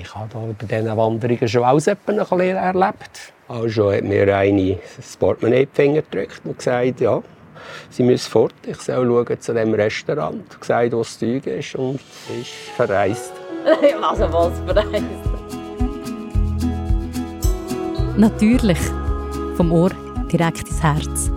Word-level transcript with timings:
Ich 0.00 0.14
habe 0.14 0.28
da 0.32 0.38
bei 0.38 0.76
diesen 0.76 0.96
Wanderungen 0.96 1.48
schon 1.48 1.64
alles 1.64 1.88
ein 1.88 1.96
bisschen 2.06 2.56
erlebt. 2.56 3.32
Also 3.48 3.92
hat 3.92 4.04
mir 4.04 4.36
eine 4.36 4.78
das 4.96 5.16
Portemonnaie 5.16 5.62
in 5.62 5.68
die 5.68 5.74
Finger 5.74 6.02
gedrückt 6.02 6.40
und 6.44 6.58
gesagt, 6.58 7.00
ja, 7.00 7.20
sie 7.90 8.02
müssen 8.04 8.30
fort, 8.30 8.54
ich 8.66 8.76
soll 8.76 9.06
schauen 9.06 9.40
zu 9.40 9.54
dem 9.54 9.74
Restaurant. 9.74 10.34
Und 10.34 10.60
gesagt, 10.60 10.92
wo 10.92 10.98
das 10.98 11.18
Zeug 11.18 11.46
ist 11.46 11.74
und 11.74 12.00
ist 12.40 12.50
verreist. 12.76 13.32
also 14.02 14.32
was 14.32 14.52
verreist? 14.60 15.04
Natürlich. 18.16 18.80
Vom 19.56 19.72
Ohr 19.72 19.90
direkt 20.30 20.68
ins 20.68 20.82
Herz. 20.82 21.30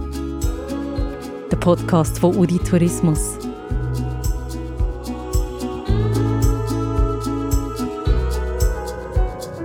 Der 1.51 1.57
Podcast 1.57 2.19
von 2.19 2.35
Udi 2.35 2.59
Tourismus. 2.59 3.37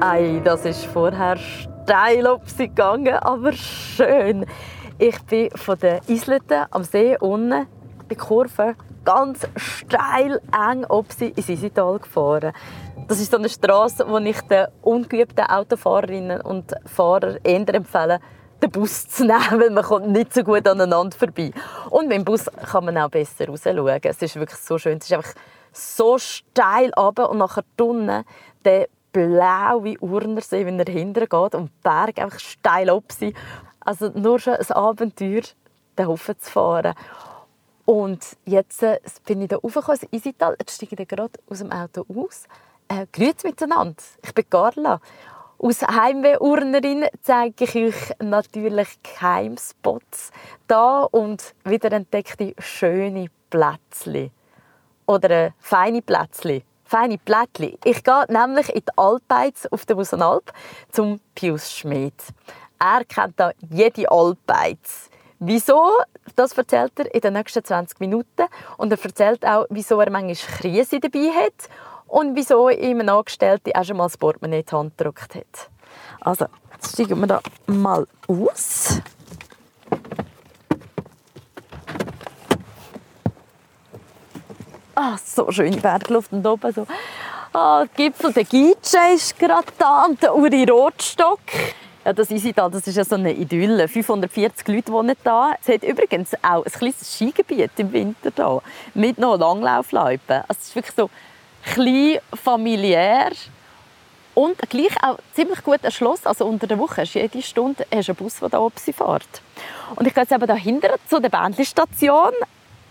Ei, 0.08 0.40
das 0.44 0.64
ist 0.64 0.84
vorher 0.86 1.36
steil 1.36 2.28
auf 2.28 2.42
sie 2.48 2.68
gegangen, 2.68 3.16
aber 3.16 3.52
schön. 3.52 4.46
Ich 4.98 5.20
bin 5.22 5.50
von 5.50 5.76
der 5.80 6.00
Islete 6.06 6.68
am 6.70 6.84
See 6.84 7.16
unten 7.18 7.66
die 8.08 8.14
Kurve 8.14 8.76
ganz 9.04 9.48
steil, 9.56 10.40
eng 10.56 10.84
ob 10.88 11.10
sie 11.10 11.30
ins 11.30 11.48
Isital 11.48 11.98
gefahren. 11.98 12.52
Das 13.08 13.18
ist 13.18 13.32
so 13.32 13.36
eine 13.36 13.48
Straße, 13.48 14.08
wo 14.08 14.18
ich 14.18 14.40
den 14.42 14.68
ungeübten 14.80 15.44
Autofahrerinnen 15.44 16.40
und 16.40 16.72
Fahrern 16.84 17.38
eher 17.42 17.74
empfehle, 17.74 18.20
den 18.62 18.70
Bus 18.70 19.08
zu 19.08 19.24
nehmen, 19.24 19.60
weil 19.60 19.70
man 19.70 19.82
kommt 19.82 20.06
nicht 20.06 20.32
so 20.32 20.44
gut 20.44 20.68
aneinander 20.68 21.16
vorbei. 21.18 21.50
Und 21.90 22.06
mit 22.06 22.18
dem 22.18 22.24
Bus 22.24 22.44
kann 22.70 22.84
man 22.84 22.96
auch 22.96 23.10
besser 23.10 23.48
raus 23.48 23.62
schauen. 23.64 24.00
Es 24.04 24.22
ist 24.22 24.36
wirklich 24.36 24.60
so 24.60 24.78
schön. 24.78 24.98
Es 24.98 25.06
ist 25.06 25.14
einfach 25.14 25.34
so 25.72 26.16
steil 26.16 26.92
runter 26.96 27.28
und 27.28 27.38
nachher 27.38 27.64
unten 27.80 28.24
blaue 29.16 29.98
Urnersee, 30.00 30.66
wenn 30.66 30.78
er 30.78 30.92
hinterher 30.92 31.26
geht 31.26 31.54
und 31.54 31.68
die 31.68 31.82
Berge 31.82 32.22
einfach 32.22 32.38
steil 32.38 32.90
ab 32.90 33.10
sind. 33.10 33.34
Also 33.80 34.10
nur 34.14 34.38
schon 34.38 34.54
ein 34.54 34.70
Abenteuer, 34.72 35.40
den 35.96 36.06
Hofen 36.06 36.38
zu 36.38 36.50
fahren. 36.50 36.92
Und 37.86 38.36
jetzt 38.44 38.82
äh, 38.82 39.00
bin 39.24 39.40
ich 39.40 39.48
da 39.48 39.56
raufgekommen, 39.56 40.00
ins 40.02 40.12
Isital. 40.12 40.56
Jetzt 40.58 40.74
steige 40.74 41.02
ich 41.02 41.08
gerade 41.08 41.32
aus 41.48 41.58
dem 41.60 41.72
Auto 41.72 42.04
aus. 42.14 42.44
Äh, 42.88 43.06
Grüezi 43.10 43.46
miteinander. 43.46 44.02
Ich 44.22 44.34
bin 44.34 44.50
Carla. 44.50 45.00
Aus 45.58 45.80
Heimweh-Urnerin 45.80 47.06
zeige 47.22 47.64
ich 47.64 47.74
euch 47.74 48.12
natürlich 48.18 48.98
Geheimspots 49.02 50.30
da 50.66 51.04
und 51.04 51.54
wieder 51.64 51.90
entdeckte 51.92 52.54
schöne 52.58 53.28
Plätzchen. 53.48 54.30
Oder 55.06 55.30
äh, 55.30 55.50
feine 55.58 56.02
Plätzchen 56.02 56.62
feine 56.86 57.18
Plättchen. 57.18 57.76
Ich 57.84 58.02
gehe 58.02 58.24
nämlich 58.28 58.68
in 58.70 58.80
die 58.80 58.92
Alpbeiz 58.96 59.66
auf 59.70 59.84
der 59.84 59.96
Musenalp 59.96 60.52
zum 60.92 61.20
Pius 61.34 61.72
Schmid. 61.72 62.14
Er 62.78 63.04
kennt 63.04 63.38
da 63.38 63.52
jede 63.70 64.10
Alpbeiz. 64.10 65.10
Wieso? 65.38 65.90
Das 66.34 66.56
erzählt 66.56 66.92
er 66.98 67.14
in 67.14 67.20
den 67.20 67.34
nächsten 67.34 67.62
20 67.62 68.00
Minuten. 68.00 68.46
Und 68.78 68.92
er 68.92 69.04
erzählt 69.04 69.44
auch, 69.44 69.66
wieso 69.68 70.00
er 70.00 70.10
manchmal 70.10 70.58
Krise 70.58 71.00
dabei 71.00 71.30
hat 71.30 71.68
und 72.06 72.36
wieso 72.36 72.70
ihm 72.70 73.00
ein 73.00 73.08
Angestellter 73.08 73.72
auch 73.74 73.84
schon 73.84 73.96
mal 73.96 74.04
das 74.04 74.16
Portemonnaie 74.16 74.60
in 74.60 74.66
die 74.66 74.74
Hand 74.74 74.96
gedrückt 74.96 75.34
hat. 75.34 75.70
Also, 76.20 76.46
jetzt 76.72 76.92
steigen 76.92 77.20
wir 77.20 77.26
da 77.26 77.40
mal 77.66 78.06
aus. 78.28 79.00
Ah, 84.98 85.18
so 85.22 85.52
schöne 85.52 85.76
Bergluft 85.76 86.32
und 86.32 86.46
oben 86.46 86.72
so. 86.72 86.86
Ah, 87.52 87.84
der 87.84 88.08
Gipfel, 88.08 88.32
der 88.32 88.44
Gitsche 88.44 88.96
ist 89.14 89.38
gerade 89.38 89.66
da 89.76 90.06
und 90.06 90.22
der 90.22 90.34
Uri 90.34 90.64
Rotstock. 90.64 91.40
Ja, 92.02 92.14
das 92.14 92.30
Isital, 92.30 92.70
das 92.70 92.86
ist 92.86 92.96
ja 92.96 93.04
so 93.04 93.16
eine 93.16 93.30
Idylle. 93.30 93.88
540 93.88 94.66
Leute 94.68 94.92
wohnen 94.92 95.14
da. 95.22 95.54
Es 95.60 95.68
hat 95.68 95.82
übrigens 95.82 96.32
auch 96.42 96.64
ein 96.64 96.72
kleines 96.72 97.14
Skigebiet 97.14 97.72
im 97.76 97.92
Winter 97.92 98.30
da, 98.30 98.62
mit 98.94 99.18
noch 99.18 99.36
Langlaufloipen. 99.36 100.36
Also 100.48 100.60
es 100.60 100.68
ist 100.68 100.74
wirklich 100.74 100.96
so 100.96 101.10
klein, 101.74 102.18
familiär 102.32 103.32
und 104.32 104.56
gleich 104.70 104.96
auch 105.02 105.18
ziemlich 105.34 105.62
gut 105.62 105.84
erschlossen. 105.84 106.28
Also 106.28 106.46
unter 106.46 106.66
der 106.66 106.78
Woche 106.78 107.02
hast 107.02 107.14
du 107.14 107.18
jede 107.18 107.42
Stunde 107.42 107.84
hast 107.94 108.08
einen 108.08 108.16
Bus, 108.16 108.36
der 108.36 108.48
da 108.48 108.60
oben 108.60 108.78
fährt. 108.78 109.42
Und 109.94 110.06
ich 110.06 110.14
gehe 110.14 110.22
jetzt 110.22 110.32
eben 110.32 110.46
dahinter 110.46 110.94
zu 111.06 111.20
der 111.20 111.28
Bändli-Station 111.28 112.32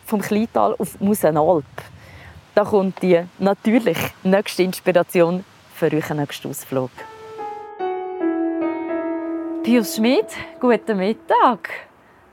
vom 0.06 0.22
Kleintal 0.22 0.76
auf 0.78 1.00
Musenalp. 1.00 1.66
Da 2.56 2.64
kommt 2.64 3.02
die 3.02 3.22
natürlich 3.38 3.98
nächste 4.24 4.64
Inspiration 4.64 5.44
für 5.74 5.92
euren 5.92 6.18
nächsten 6.18 6.50
Ausflug. 6.50 6.90
Pius 9.62 9.98
Schmidt, 9.98 10.28
guten 10.62 10.98
Mittag. 10.98 11.70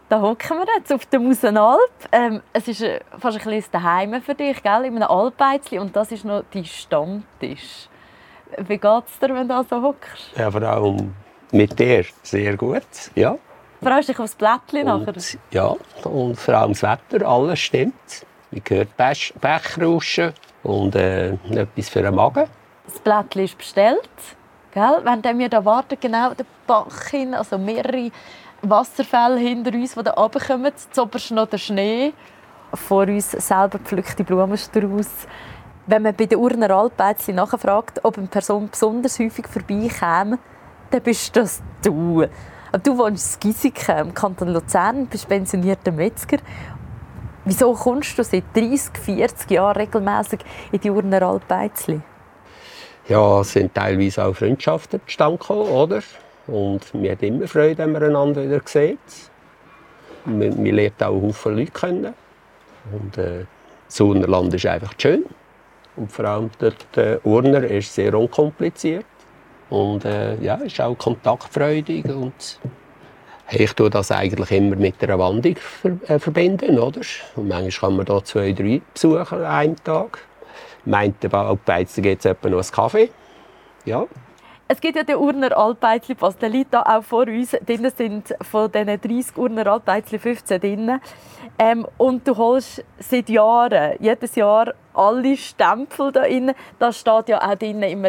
Da 0.09 0.21
hocken 0.21 0.59
wir 0.59 0.67
jetzt 0.77 0.93
auf 0.93 1.07
der 1.07 1.19
Musenalp. 1.19 1.91
Ähm, 2.13 2.41
es 2.53 2.69
ist 2.69 2.83
äh, 2.83 3.01
fast 3.19 3.39
ein 3.39 3.45
bisschen 3.45 3.73
daheim 3.73 4.23
für 4.23 4.37
dich, 4.37 4.63
gell? 4.63 4.85
in 4.85 4.95
einem 4.95 5.11
Alpeizli. 5.11 5.81
Und 5.81 5.97
das 5.97 6.13
ist 6.13 6.25
noch 6.25 6.45
dein 6.53 6.67
Stammtisch. 6.67 7.89
Wie 8.59 8.79
geht 8.79 9.05
es 9.09 9.19
dir, 9.19 9.35
wenn 9.35 9.49
du 9.49 9.65
so 9.69 9.83
hockst? 9.83 10.37
Ja, 10.37 10.53
vor 10.53 10.63
allem 10.63 11.15
mit 11.51 11.77
dir 11.77 12.05
sehr 12.23 12.57
gut, 12.57 12.87
ja. 13.17 13.37
Freust 13.83 14.09
dich 14.09 14.21
aufs 14.21 14.37
Blättchen 14.37 14.85
nachher? 14.85 15.15
Ja, 15.51 15.75
und 16.05 16.39
vor 16.39 16.55
allem 16.55 16.75
das 16.75 16.83
Wetter, 16.85 17.27
alles 17.27 17.59
stimmt. 17.59 18.25
Man 18.53 18.63
hört 18.69 18.97
Bech 18.99 19.33
Bechrauschen 19.41 20.35
und 20.63 20.95
äh, 20.95 21.33
etwas 21.51 21.89
für 21.89 22.03
den 22.03 22.15
Magen. 22.15 22.45
Das 22.85 22.99
Blättchen 22.99 23.45
ist 23.45 23.57
bestellt. 23.57 24.11
Gell? 24.75 25.01
Während 25.03 25.39
wir 25.39 25.49
da 25.49 25.65
warten, 25.65 25.97
genau 25.99 26.35
der 26.35 26.45
Bach 26.67 27.07
hin, 27.07 27.33
also 27.33 27.57
mehrere 27.57 28.11
Wasserfälle 28.61 29.39
hinter 29.39 29.73
uns, 29.73 29.95
die 29.95 30.03
da 30.03 30.11
runterkommen. 30.13 30.71
Zoberst 30.91 31.31
noch 31.31 31.49
der 31.49 31.57
Schnee. 31.57 32.13
Vor 32.75 33.05
uns 33.05 33.31
selber 33.31 33.79
gepflückte 33.79 34.23
Blumenstrauß. 34.23 35.27
Wenn 35.87 36.03
man 36.03 36.15
bei 36.15 36.27
den 36.27 36.39
Urner 36.39 36.71
Alpbätzchen 36.71 37.37
nachfragt, 37.37 38.01
ob 38.03 38.19
eine 38.19 38.27
Person 38.27 38.69
besonders 38.71 39.19
häufig 39.19 39.49
vorbeikäme, 39.49 40.39
dann 40.91 41.03
bist 41.03 41.35
das 41.37 41.63
du. 41.83 42.27
Du 42.83 42.99
wohnst 42.99 43.43
in 43.45 43.51
Gisiken, 43.51 43.99
im 43.99 44.15
Kanton 44.15 44.49
Luzern, 44.49 45.07
bist 45.07 45.29
pensionierter 45.29 45.93
Metzger 45.93 46.39
Wieso 47.45 47.73
kommst 47.73 48.17
du 48.17 48.23
seit 48.23 48.45
30, 48.55 48.97
40 48.99 49.51
Jahren 49.51 49.77
regelmäßig 49.77 50.41
in 50.71 50.81
die 50.81 50.91
Urner 50.91 51.23
Alpbeizli? 51.23 52.01
Ja, 53.09 53.43
sind 53.43 53.75
teilweise 53.75 54.25
auch 54.25 54.35
Freundschaften 54.35 55.01
zustande 55.07 55.53
oder? 55.53 56.03
Und 56.47 56.95
mir 56.95 57.13
hat 57.13 57.23
immer 57.23 57.49
Freude, 57.49 57.79
wenn 57.79 57.93
man 57.93 58.03
einander 58.03 58.45
wieder 58.45 58.61
sieht. 58.65 58.99
Man, 60.25 60.51
man 60.51 60.67
lernt 60.67 61.03
auch 61.03 61.33
viele 61.33 61.55
Leute 61.57 61.73
kennen. 61.73 62.15
Und 62.93 63.19
äh, 63.19 63.45
das 63.87 64.01
Urnerland 64.01 64.55
ist 64.55 64.67
einfach 64.67 64.95
schön. 64.99 65.25
Und 65.97 66.11
vor 66.11 66.25
allem 66.25 66.51
der 66.95 67.27
Urner 67.27 67.65
ist 67.65 67.95
sehr 67.95 68.15
unkompliziert. 68.15 69.05
Und 69.69 70.05
äh, 70.05 70.37
ja, 70.37 70.57
ist 70.57 70.81
auch 70.81 70.97
kontaktfreudig 70.97 72.05
und 72.05 72.61
ich 73.51 73.73
tue 73.75 73.91
das 73.91 74.11
eigentlich 74.11 74.51
immer 74.51 74.77
mit 74.77 75.03
einer 75.03 75.19
Wanderung 75.19 75.57
äh, 76.09 76.19
verbinden, 76.19 76.79
oder? 76.79 77.01
Und 77.37 77.49
manchmal 77.49 77.91
kann 77.91 77.97
man 77.97 78.07
da 78.07 78.25
zwei, 78.25 78.53
drei 78.53 78.81
besuchen 78.93 79.39
an 79.39 79.45
einem 79.45 79.85
Tag. 79.85 80.19
Meint 80.85 81.23
der 81.23 81.33
Alpbeizer 81.35 82.03
gibt 82.03 82.25
es 82.25 82.31
etwa 82.31 82.49
noch 82.49 82.59
einen 82.59 82.71
Kaffee. 82.71 83.11
Ja. 83.85 84.07
Es 84.69 84.81
gibt 84.81 84.97
ja 84.97 85.03
den 85.03 85.17
Urner 85.17 85.55
Alpeizli 85.57 86.17
da 86.71 86.83
auch 86.83 87.03
vor 87.03 87.27
uns. 87.27 87.51
Drinnen 87.51 87.93
sind 87.95 88.35
von 88.41 88.73
diesen 88.73 89.01
30 89.01 89.37
Urner 89.37 89.67
Alpeizli 89.67 90.19
15 90.19 90.61
drin. 90.61 91.01
Ähm, 91.59 91.87
und 91.99 92.27
du 92.27 92.35
holst 92.37 92.83
seit 92.99 93.29
Jahren, 93.29 93.97
jedes 94.01 94.35
Jahr, 94.35 94.73
alle 94.95 95.37
Stempel 95.37 96.11
da 96.11 96.23
drin. 96.23 96.53
Da 96.79 96.91
steht 96.91 97.29
ja 97.29 97.47
auch 97.47 97.55
drin 97.55 97.83
immer, 97.83 98.09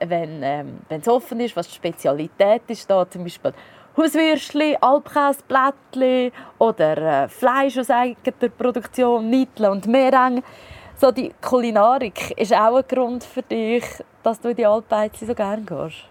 wenn 0.00 0.42
ähm, 0.42 0.78
es 0.90 1.08
offen 1.08 1.40
ist, 1.40 1.56
was 1.56 1.68
die 1.68 1.76
Spezialität 1.76 2.62
ist. 2.68 2.90
Da 2.90 3.08
zum 3.08 3.24
Beispiel 3.24 3.54
Hauswürstchen, 3.96 4.76
Alpkäseblättchen 4.80 6.32
oder 6.58 7.24
äh, 7.24 7.28
Fleisch 7.28 7.76
aus 7.78 7.90
eigener 7.90 8.48
Produktion, 8.56 9.28
Nittle 9.28 9.70
und 9.70 9.86
Mereng. 9.86 10.42
So 10.96 11.10
die 11.10 11.32
Kulinarik 11.40 12.32
ist 12.38 12.54
auch 12.54 12.76
ein 12.76 12.84
Grund 12.88 13.24
für 13.24 13.42
dich, 13.42 13.84
dass 14.22 14.40
du 14.40 14.50
in 14.50 14.56
die 14.56 14.66
Alpbeizli 14.66 15.26
so 15.26 15.34
gerne 15.34 15.62
gehst. 15.62 16.04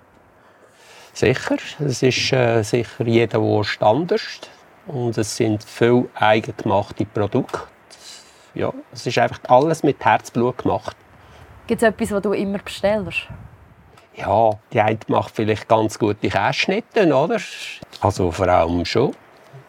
Sicher. 1.14 1.58
Es 1.80 2.04
ist 2.04 2.34
äh, 2.34 2.62
sicher 2.62 3.06
jeder 3.06 3.42
Wurst 3.42 3.82
anders. 3.82 4.42
Und 4.88 5.18
es 5.18 5.36
sind 5.36 5.64
viele 5.64 6.08
eigengemachte 6.16 7.06
Produkte. 7.06 7.62
Ja, 8.54 8.74
es 8.92 9.08
ist 9.08 9.18
einfach 9.18 9.40
alles 9.48 9.84
mit 9.84 10.04
Herzblut 10.04 10.58
gemacht. 10.60 10.96
Gibt 11.68 11.82
es 11.82 11.88
etwas, 11.88 12.12
was 12.12 12.22
du 12.22 12.34
immer 12.34 12.58
bestellst? 12.58 13.28
Ja, 14.16 14.52
die 14.74 14.82
eine 14.82 15.00
macht 15.08 15.36
vielleicht 15.36 15.68
ganz 15.68 15.98
gute 15.98 16.30
Kässchnitte, 16.30 17.14
oder? 17.14 17.38
Also 18.02 18.32
vor 18.32 18.48
allem 18.48 18.86
schon. 18.86 19.16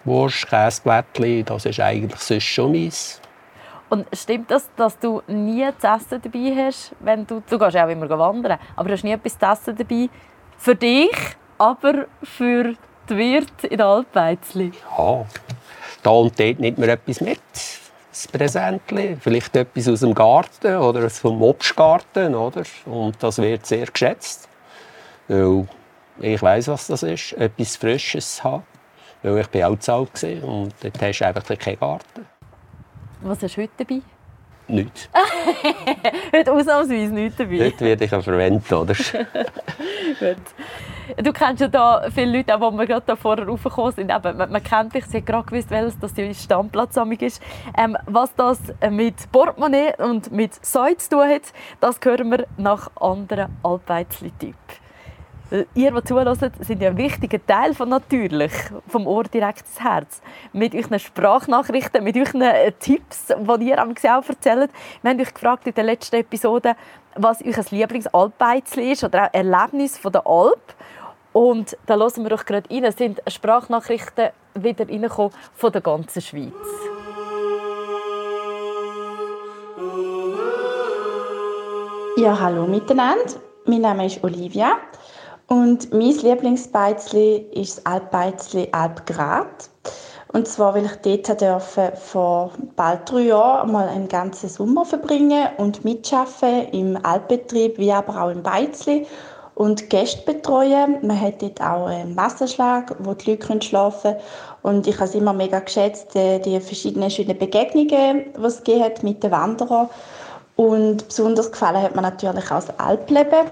Wurst, 0.04 0.48
Käseblättchen, 0.48 1.44
das 1.44 1.64
ist 1.64 1.78
eigentlich 1.78 2.20
sonst 2.20 2.44
schon 2.44 2.72
meins. 2.72 3.20
Und 3.88 4.06
stimmt 4.14 4.50
das, 4.50 4.68
dass 4.74 4.98
du 4.98 5.22
nie 5.26 5.68
zu 5.78 5.86
essen 5.86 6.20
dabei 6.22 6.54
hast, 6.56 6.92
wenn 7.00 7.26
du, 7.26 7.42
du 7.48 7.58
gehst 7.58 7.76
auch 7.76 7.88
immer 7.88 8.08
wandern, 8.08 8.58
aber 8.74 8.88
du 8.88 8.94
hast 8.94 9.04
nie 9.04 9.12
etwas 9.12 9.38
zu 9.38 9.46
essen 9.46 9.76
dabei 9.76 10.08
für 10.56 10.74
dich, 10.74 11.16
aber 11.58 12.06
für 12.22 12.74
die 13.08 13.16
Wirte 13.16 13.66
in 13.66 13.80
Alpeizli? 13.80 14.72
Ja, 14.96 15.26
da 16.02 16.10
und 16.10 16.40
dort 16.40 16.58
nimmt 16.58 16.78
man 16.78 16.88
etwas 16.88 17.20
mit. 17.20 17.40
Das 18.12 18.28
Präsentli, 18.28 19.16
vielleicht 19.18 19.56
etwas 19.56 19.88
aus 19.88 20.00
dem 20.00 20.14
Garten 20.14 20.76
oder 20.76 21.08
vom 21.08 21.40
Obstgarten, 21.40 22.34
oder? 22.34 22.62
Und 22.84 23.16
das 23.22 23.38
wird 23.38 23.64
sehr 23.64 23.86
geschätzt. 23.86 24.50
Weil 25.28 25.66
ich 26.20 26.42
weiß, 26.42 26.68
was 26.68 26.88
das 26.88 27.04
ist, 27.04 27.32
etwas 27.32 27.76
Frisches 27.76 28.44
haben. 28.44 28.64
Weil 29.22 29.38
ich 29.38 29.54
war 29.54 29.70
auch 29.70 29.78
zu 29.78 29.94
alt 29.94 30.24
und 30.42 30.74
dort 30.82 31.02
hast 31.02 31.20
du 31.20 31.26
einfach 31.26 31.58
keinen 31.58 31.80
Garten. 31.80 32.26
Was 33.22 33.42
hast 33.42 33.56
du 33.56 33.62
heute 33.62 33.72
dabei? 33.78 34.02
Nichts. 34.68 35.08
heute 36.36 36.52
ausnahmsweise 36.52 37.14
nichts 37.14 37.38
dabei. 37.38 37.64
Heute 37.64 37.80
werde 37.80 38.04
ich 38.04 38.10
verwendet, 38.10 38.72
oder? 38.72 38.94
du 41.16 41.32
kennst 41.32 41.60
ja 41.60 41.68
da 41.68 42.08
viele 42.12 42.38
Leute, 42.38 42.54
auch, 42.54 42.72
wir 42.72 42.86
gerade 42.86 43.16
vorher 43.16 43.46
raufgekommen 43.46 43.92
sind. 43.92 44.10
Eben, 44.10 44.36
man, 44.36 44.50
man, 44.50 44.62
kennt 44.62 44.94
dich, 44.94 45.04
sie 45.06 45.18
hat 45.18 45.26
gerade 45.26 45.46
gewusst, 45.46 45.70
welches 45.70 45.98
das 45.98 46.14
die 46.14 46.34
Stammplatz 46.34 46.96
ist. 47.20 47.42
Ähm, 47.76 47.96
was 48.06 48.34
das 48.34 48.58
mit 48.90 49.30
Portemonnaie 49.32 49.94
und 49.98 50.32
mit 50.32 50.64
Säu 50.64 50.94
zu 50.94 51.10
tun 51.10 51.28
hat, 51.28 51.52
das 51.80 51.98
hören 52.02 52.30
wir 52.30 52.46
nach 52.56 52.90
anderen 52.96 53.56
Alpeizli-Typen. 53.62 54.82
Äh, 55.52 55.66
ihr, 55.74 55.92
die 55.92 56.04
zuhören, 56.04 56.38
sind 56.60 56.80
ja 56.80 56.90
ein 56.90 56.96
wichtiger 56.96 57.44
Teil 57.44 57.74
von 57.74 57.90
«Natürlich», 57.90 58.52
vom 58.88 59.06
Ohr 59.06 59.24
direkt 59.24 59.60
ins 59.60 59.80
Herz. 59.80 60.22
Mit 60.52 60.74
euren 60.74 60.98
Sprachnachrichten, 60.98 62.02
mit 62.02 62.16
euren 62.16 62.40
äh, 62.40 62.72
Tipps, 62.72 63.26
die 63.26 63.64
ihr 63.64 63.78
am 63.78 63.90
auch 63.90 64.28
erzählt. 64.28 64.70
Wir 65.02 65.10
haben 65.10 65.20
euch 65.20 65.34
gefragt 65.34 65.66
in 65.66 65.74
der 65.74 65.84
letzten 65.84 66.16
Episode, 66.16 66.74
was 67.16 67.42
euer 67.42 67.64
Lieblingsalpbeizli 67.70 68.92
ist 68.92 69.04
oder 69.04 69.26
auch 69.26 69.34
Erlebnis 69.34 69.98
von 69.98 70.12
der 70.12 70.26
Alp. 70.26 70.74
Und 71.32 71.76
da 71.86 71.96
hören 71.96 72.22
wir 72.22 72.30
doch 72.30 72.44
gerade 72.44 72.68
rein. 72.70 72.84
Es 72.84 72.96
sind 72.96 73.22
Sprachnachrichten 73.26 74.30
wieder 74.54 74.88
reingekommen 74.88 75.32
von 75.54 75.72
der 75.72 75.80
ganzen 75.80 76.20
Schweiz. 76.20 76.52
Ja, 82.18 82.38
hallo 82.38 82.66
miteinander. 82.66 83.24
Mein 83.64 83.80
Name 83.80 84.06
ist 84.06 84.22
Olivia 84.22 84.76
und 85.46 85.92
mein 85.92 86.10
Lieblingsbeizli 86.10 87.48
ist 87.52 87.78
das 87.78 87.86
Alpbeizli 87.86 88.68
Alpgrad. 88.72 89.70
Und 90.32 90.48
zwar, 90.48 90.74
weil 90.74 90.86
ich 90.86 90.96
dort 90.96 91.40
durfte 91.40 91.92
vor 91.96 92.52
bald 92.76 93.10
drei 93.10 93.22
Jahren 93.22 93.70
mal 93.72 93.88
einen 93.88 94.08
ganzen 94.08 94.48
Sommer 94.48 94.84
verbringen 94.84 95.48
und 95.58 95.84
mitschaffen 95.84 96.68
im 96.72 96.98
Alpbetrieb, 97.02 97.78
wie 97.78 97.92
aber 97.92 98.22
auch 98.22 98.30
im 98.30 98.42
Beizli 98.42 99.06
und 99.62 99.90
Gäste 99.90 100.22
betreuen. 100.22 100.96
Man 101.02 101.20
hat 101.20 101.40
dort 101.40 101.60
auch 101.60 101.86
einen 101.86 102.16
Wasserschlag, 102.16 102.96
wo 102.98 103.14
die 103.14 103.30
Leute 103.30 103.62
schlafen 103.62 104.14
können. 104.14 104.24
Und 104.62 104.86
ich 104.88 104.96
habe 104.96 105.04
es 105.04 105.14
immer 105.14 105.32
mega 105.32 105.60
geschätzt, 105.60 106.14
die 106.14 106.60
verschiedenen 106.60 107.10
schönen 107.10 107.38
Begegnungen, 107.38 108.24
die 108.36 108.44
es 108.44 108.60
hat 108.80 109.04
mit 109.04 109.22
den 109.22 109.30
Wanderern. 109.30 109.88
Und 110.56 111.06
besonders 111.06 111.52
gefallen 111.52 111.80
hat 111.80 111.94
mir 111.94 112.02
natürlich 112.02 112.50
auch 112.50 112.64
das 112.64 112.76
Alpleben. 112.80 113.50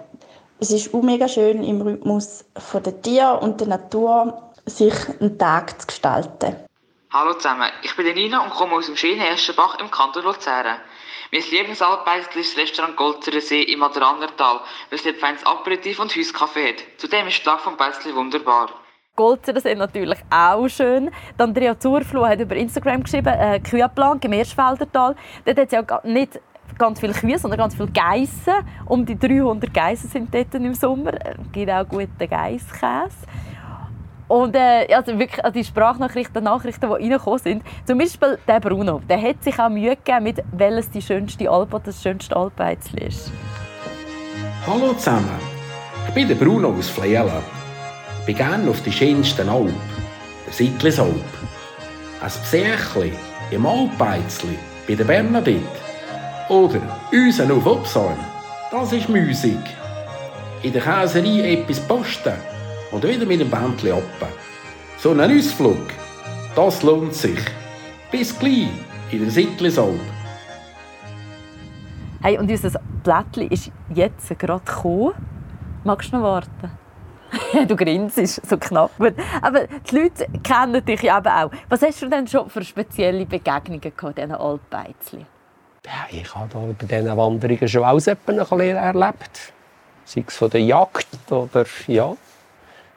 Es 0.59 0.73
ist 0.73 0.93
auch 0.93 1.03
mega 1.03 1.29
schön, 1.29 1.63
im 1.63 1.81
Rhythmus 1.81 2.45
der 2.75 3.03
Tier 3.03 3.39
und 3.41 3.61
der 3.61 3.69
Natur 3.69 4.37
sich 4.67 4.95
einen 5.21 5.39
Tag 5.39 5.81
zu 5.81 5.87
gestalten. 5.87 6.70
Hallo 7.13 7.33
zusammen, 7.33 7.69
ich 7.83 7.97
bin 7.97 8.07
Nina 8.15 8.41
und 8.41 8.51
komme 8.51 8.75
aus 8.75 8.87
dem 8.87 8.97
schönen 8.97 9.21
Eschenbach 9.21 9.81
im 9.81 9.91
Kanton 9.91 10.23
Luzern. 10.23 10.77
Mein 11.33 11.43
Lieblingsaltbeisel 11.51 12.41
ist 12.41 12.57
das 12.57 12.63
Restaurant 12.63 12.97
Golzerer 12.97 13.41
See 13.41 13.63
im 13.63 13.83
Adranertal, 13.83 14.61
weil 14.89 14.97
es 14.97 15.03
dort 15.03 15.17
feines 15.17 15.45
Aperitif 15.45 15.99
und 15.99 16.15
Hauskaffee 16.15 16.69
hat. 16.69 16.85
Zudem 16.99 17.27
ist 17.27 17.43
die 17.43 17.49
Lage 17.49 17.63
vom 17.63 17.77
Beisli 17.77 18.15
wunderbar. 18.15 18.69
Golzerer 19.17 19.61
See 19.61 19.75
natürlich 19.75 20.21
auch 20.31 20.69
schön. 20.69 21.11
Die 21.37 21.43
Andrea 21.43 21.77
Zurfloh 21.77 22.29
hat 22.29 22.39
über 22.39 22.55
Instagram 22.55 23.03
geschrieben, 23.03 23.35
äh, 23.35 23.59
Küheplan, 23.59 24.21
Gemeersfeldertal. 24.21 25.17
Dort 25.45 25.59
hat 25.59 25.67
es 25.67 25.73
ja 25.73 26.01
nicht 26.05 26.39
ganz 26.79 27.01
viele 27.01 27.13
Kühe, 27.13 27.41
sondern 27.41 27.59
ganz 27.59 27.75
viele 27.75 27.91
Geissen. 27.91 28.55
Um 28.87 29.05
die 29.05 29.19
300 29.19 29.75
Geissen 29.75 30.09
sind 30.09 30.33
dort 30.33 30.55
im 30.55 30.75
Sommer. 30.75 31.15
Es 31.15 31.37
gibt 31.51 31.73
auch 31.73 31.89
guten 31.89 32.29
Geisskäse. 32.29 33.27
Und 34.31 34.55
äh, 34.55 34.87
also 34.95 35.19
wirklich, 35.19 35.45
also 35.45 35.53
die 35.53 35.65
Sprachnachrichten, 35.65 36.45
Nachrichten, 36.45 36.87
die 36.87 36.93
reingekommen 36.93 37.41
sind, 37.41 37.65
zum 37.85 37.99
Beispiel 37.99 38.39
der 38.47 38.61
Bruno, 38.61 39.03
der 39.09 39.21
hat 39.21 39.43
sich 39.43 39.59
auch 39.59 39.69
Mühe 39.69 39.97
gegeben, 39.97 40.23
mit 40.23 40.45
welches 40.53 40.89
die 40.89 41.03
schönste 41.03 41.51
Alp 41.51 41.75
oder 41.75 41.87
das 41.87 42.01
schönste 42.01 42.37
Alpbeizli 42.37 43.09
ist. 43.09 43.33
Hallo 44.69 44.93
zusammen, 44.93 45.37
ich 46.07 46.15
bin 46.15 46.29
der 46.29 46.37
Bruno 46.37 46.73
aus 46.79 46.89
Fleelen. 46.89 47.43
Ich 48.21 48.27
bin 48.27 48.37
gerne 48.37 48.71
auf 48.71 48.81
die 48.83 48.93
schönsten 48.93 49.49
Alp, 49.49 49.73
der 50.47 50.53
Sittlisalp. 50.53 51.25
Ein 52.23 52.29
Psächli 52.29 53.13
im 53.51 53.67
Alpbeizli 53.67 54.57
bei 54.87 54.95
der 54.95 55.05
Bernadette 55.07 55.67
oder 56.49 56.81
Usen 57.13 57.51
auf 57.51 57.67
Upsalm, 57.67 58.19
das 58.71 58.93
ist 58.93 59.09
Musik. 59.09 59.59
In 60.63 60.73
der 60.73 60.83
Käserei 60.83 61.55
etwas 61.55 61.81
posten 61.81 62.50
und 62.91 63.05
wieder 63.05 63.27
mit 63.27 63.41
dem 63.41 63.51
Bändchen 63.51 63.93
ab. 63.93 64.29
So 64.99 65.13
ein 65.13 65.21
Ausflug, 65.21 65.87
das 66.55 66.83
lohnt 66.83 67.15
sich. 67.15 67.39
Bis 68.11 68.39
gleich 68.39 68.69
in 69.11 69.21
der 69.21 69.31
Sittlisalp. 69.31 70.01
Hey, 72.23 72.39
und 72.39 72.51
unser 72.51 72.81
Blättchen 73.03 73.51
ist 73.51 73.71
jetzt 73.95 74.39
gerade 74.39 74.65
gekommen. 74.65 75.15
Magst 75.85 76.13
du 76.13 76.17
noch 76.17 76.25
warten? 76.25 76.71
du 77.69 77.77
grinst 77.77 78.47
so 78.47 78.59
knapp. 78.59 78.91
Aber 79.41 79.67
die 79.67 79.97
Leute 79.97 80.27
kennen 80.43 80.85
dich 80.85 81.03
ja 81.03 81.19
eben 81.19 81.29
auch. 81.29 81.51
Was 81.69 81.83
hast 81.83 82.03
du 82.03 82.09
denn 82.09 82.27
schon 82.27 82.51
für 82.51 82.63
spezielle 82.63 83.25
Begegnungen 83.25 83.81
gehabt, 83.81 84.19
diesen 84.19 84.33
Altbeizli? 84.33 85.25
Ja, 85.87 86.07
ich 86.11 86.35
habe 86.35 86.49
da 86.53 86.59
bei 86.59 86.87
diesen 86.87 87.17
Wanderungen 87.17 87.69
schon 87.69 87.85
auch 87.85 87.97
etwas 87.97 88.51
erlebt. 88.51 89.53
Sei 90.05 90.25
es 90.27 90.37
von 90.37 90.51
der 90.51 90.61
Jagd 90.61 91.07
oder 91.31 91.65
ja, 91.87 92.15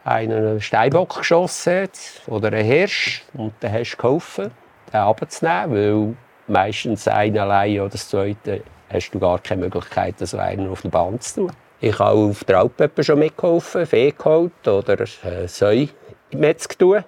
einen 0.04 0.60
Steinbock 0.60 1.18
geschossen 1.18 1.84
hat 1.84 2.00
oder 2.28 2.50
einen 2.50 2.66
Hirsch 2.66 3.24
und 3.34 3.54
dann 3.62 3.72
hast 3.72 3.94
du 3.94 3.98
geholfen, 3.98 4.52
den 4.92 5.00
abzunehmen, 5.00 5.72
weil 5.72 6.16
meistens 6.48 7.08
einen 7.08 7.38
allein 7.38 7.80
oder 7.80 7.90
das 7.90 8.10
zweite 8.10 8.64
hast 8.92 9.12
du 9.12 9.20
gar 9.20 9.40
keine 9.40 9.62
Möglichkeit, 9.62 10.16
so 10.20 10.38
einen 10.38 10.70
auf 10.70 10.82
der 10.82 10.90
Bahn 10.90 11.20
zu 11.20 11.42
tun. 11.42 11.52
Ich 11.80 11.98
habe 12.00 12.18
auf 12.18 12.44
der 12.44 12.60
Alp 12.60 12.92
schon 13.02 13.20
mitgeholfen, 13.20 13.86
Fee 13.86 14.12
geholt 14.12 14.68
oder 14.68 15.02
äh, 15.02 15.48
Säu 15.48 15.88
im 16.30 16.40
Metz 16.40 16.68
tun. 16.68 17.04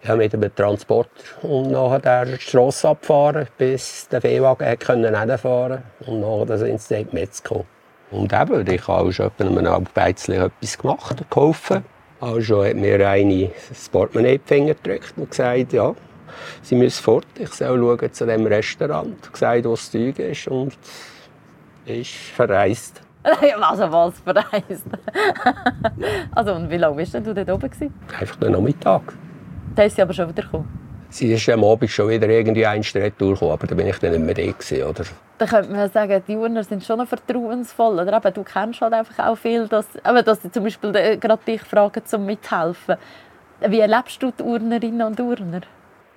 Ich 0.00 0.08
habe 0.08 0.18
mit 0.18 0.32
einem 0.32 0.54
Transporter 0.54 1.10
und 1.42 1.72
nachher 1.72 2.24
die 2.24 2.40
Strasse 2.40 2.88
abgefahren, 2.88 3.48
bis 3.58 4.08
der 4.08 4.22
Viehwagen 4.22 4.66
hinfahren 4.66 5.82
konnte. 5.98 6.10
Und 6.10 6.20
nachher 6.20 6.58
sind 6.58 6.80
sie 6.80 7.00
in 7.00 7.08
Metz 7.12 7.42
gekommen. 7.42 7.66
Und 8.10 8.32
eben, 8.32 8.66
ich 8.66 8.88
habe 8.88 9.08
auch 9.08 9.12
schon 9.12 9.66
Alpbeizchen 9.66 10.34
etwas 10.34 10.78
gemacht, 10.78 11.24
geholfen. 11.28 11.84
Also 12.20 12.64
hat 12.64 12.76
mir 12.76 13.08
eine 13.08 13.50
das 13.68 13.88
Portemonnaie 13.88 14.34
in 14.34 14.40
die 14.40 14.48
Finger 14.48 14.74
gedrückt 14.74 15.14
und 15.16 15.30
gesagt, 15.30 15.72
ja, 15.72 15.94
sie 16.62 16.74
müssen 16.74 17.02
fort, 17.02 17.26
ich 17.38 17.50
soll 17.50 17.78
schauen 17.78 18.12
zu 18.12 18.26
dem 18.26 18.46
Restaurant. 18.46 19.32
Gesagt, 19.32 19.64
wo 19.64 19.70
das 19.70 19.90
Zeug 19.90 20.18
ist 20.18 20.48
und 20.48 20.76
ist 21.86 22.10
verreist. 22.10 23.02
Also 23.60 23.92
was 23.92 24.20
verreist? 24.20 24.86
also 26.34 26.54
und 26.54 26.70
wie 26.70 26.76
lange 26.76 26.96
bist 26.96 27.14
du 27.14 27.20
dort 27.20 27.50
oben? 27.50 27.70
Einfach 28.18 28.36
den 28.36 28.52
Nachmittag. 28.52 29.02
Da 29.74 29.82
ist 29.82 29.96
sie 29.96 30.02
aber 30.02 30.12
schon 30.12 30.28
wieder 30.28 30.42
gekommen. 30.42 30.77
Sie 31.10 31.32
ist 31.32 31.48
am 31.48 31.64
Abend 31.64 31.90
schon 31.90 32.08
wieder 32.10 32.28
irgendwie 32.28 32.66
ein 32.66 32.82
Retour 32.82 33.32
gekommen, 33.32 33.52
aber 33.52 33.66
da 33.66 33.74
bin 33.74 33.86
ich 33.86 33.98
dann 33.98 34.12
nicht 34.12 34.24
mehr 34.24 34.34
da 34.34 34.42
gewesen, 34.42 34.82
oder? 34.82 35.04
Da 35.38 35.46
könnte 35.46 35.70
man 35.70 35.90
sagen, 35.90 36.22
die 36.28 36.36
Urner 36.36 36.64
sind 36.64 36.84
schon 36.84 37.06
vertrauensvoll, 37.06 38.00
oder? 38.00 38.12
Aber 38.12 38.30
du 38.30 38.42
kennst 38.42 38.80
halt 38.80 38.92
einfach 38.92 39.26
auch 39.26 39.36
viel, 39.36 39.66
dass, 39.68 39.86
aber 40.02 40.22
dass 40.22 40.42
sie 40.42 40.50
zum 40.50 40.64
Beispiel 40.64 40.92
gerade 40.92 41.42
dich 41.46 41.62
fragen, 41.62 42.04
zum 42.04 42.26
mithelfen. 42.26 42.96
Wie 43.66 43.80
erlebst 43.80 44.22
du 44.22 44.30
die 44.30 44.42
Urnerinnen 44.42 45.06
und 45.06 45.18
Urner? 45.18 45.62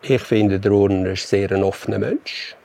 Ich 0.01 0.21
finde, 0.21 0.60
der 0.60 0.71
Urner 0.71 1.12
ist 1.12 1.27
sehr 1.27 1.51
ein 1.51 1.63
offener 1.63 2.00
Mensch. 2.00 2.55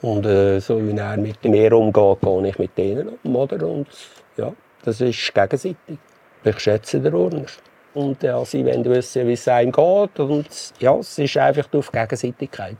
Und 0.00 0.26
äh, 0.26 0.60
so 0.60 0.80
wie 0.86 0.96
er 0.96 1.16
mit 1.16 1.42
mir 1.44 1.72
umgeht, 1.72 2.20
gehe 2.20 2.48
ich 2.48 2.58
mit 2.58 2.78
denen 2.78 3.18
um, 3.24 3.36
oder? 3.36 3.66
Und 3.66 3.88
ja, 4.36 4.52
das 4.84 5.00
ist 5.00 5.34
gegenseitig. 5.34 5.98
Ich 6.44 6.60
schätze 6.60 7.00
den 7.00 7.14
Urner. 7.14 7.46
Und 7.94 8.22
ja, 8.22 8.44
sie 8.44 8.64
wollen 8.64 8.84
wissen, 8.84 9.26
wie 9.26 9.32
es 9.32 9.48
einem 9.48 9.72
geht. 9.72 10.20
Und 10.20 10.48
ja, 10.78 10.94
es 10.96 11.18
ist 11.18 11.36
einfach 11.36 11.72
auf 11.72 11.90
Gegenseitigkeit. 11.90 12.76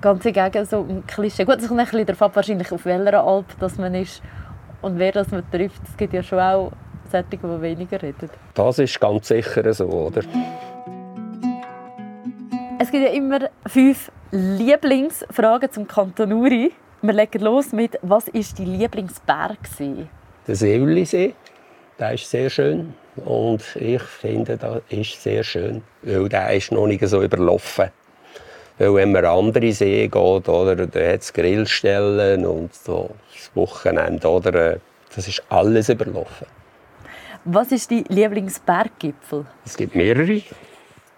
Ganz 0.00 0.22
gegen 0.22 0.64
so 0.64 0.80
ein 0.88 1.06
Klischee. 1.06 1.44
Gut, 1.44 1.58
es 1.58 1.68
kommt 1.68 1.80
ein 1.80 1.86
bisschen 1.86 2.20
ab, 2.20 2.36
wahrscheinlich 2.36 2.72
auf 2.72 2.84
welcher 2.84 3.24
Alp 3.24 3.46
dass 3.58 3.78
man 3.78 3.94
ist 3.94 4.22
und 4.82 4.98
wer 4.98 5.12
das 5.12 5.30
man 5.30 5.48
trifft. 5.50 5.80
Es 5.88 5.96
gibt 5.96 6.12
ja 6.12 6.22
schon 6.22 6.38
auch 6.38 6.72
solche, 7.10 7.26
die 7.30 7.62
weniger 7.62 8.02
reden. 8.02 8.30
Das 8.54 8.78
ist 8.78 9.00
ganz 9.00 9.28
sicher 9.28 9.72
so, 9.72 9.86
oder? 9.86 10.22
Es 12.78 12.90
gibt 12.90 13.04
ja 13.04 13.12
immer 13.12 13.48
fünf 13.66 14.10
Lieblingsfrage 14.30 15.70
zum 15.70 15.88
Kanton 15.88 16.32
Uri. 16.32 16.72
Wir 17.02 17.12
legen 17.12 17.42
los 17.42 17.72
mit, 17.72 17.98
was 18.02 18.26
war 18.26 18.42
dein 18.58 18.66
Lieblingsberg? 18.66 19.58
Der 20.46 20.56
Säulisee, 20.56 21.34
der 21.98 22.14
ist 22.14 22.30
sehr 22.30 22.50
schön. 22.50 22.94
Und 23.24 23.62
ich 23.76 24.02
finde, 24.02 24.56
das 24.56 24.82
ist 24.88 25.22
sehr 25.22 25.42
schön, 25.42 25.82
weil 26.02 26.28
der 26.28 26.52
ist 26.52 26.72
noch 26.72 26.86
nicht 26.86 27.06
so 27.06 27.22
überlaufen. 27.22 27.90
Weil 28.78 28.94
wenn 28.94 29.12
man 29.12 29.24
andere 29.24 29.72
See 29.72 30.06
geht, 30.06 30.48
oder, 30.48 30.76
da 30.76 31.12
hat 31.12 31.22
es 31.22 31.32
Grillstellen 31.32 32.44
und 32.44 32.74
so 32.74 33.10
das 33.32 33.50
Wochenende, 33.54 34.28
oder, 34.28 34.78
das 35.14 35.28
ist 35.28 35.42
alles 35.48 35.88
überlaufen. 35.88 36.46
Was 37.44 37.72
ist 37.72 37.90
dein 37.90 38.04
Lieblingsberggipfel? 38.08 39.46
Es 39.64 39.76
gibt 39.76 39.94
mehrere. 39.94 40.42